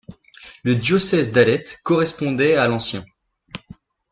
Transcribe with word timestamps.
Le 0.63 0.73
diocèse 0.77 1.31
d'Alet 1.31 1.63
correspondait' 1.83 2.55
à 2.57 2.67
l'ancien'. 2.67 3.03